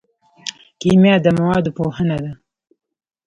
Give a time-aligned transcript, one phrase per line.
[0.81, 2.31] کیمیا د موادو پوهنه ده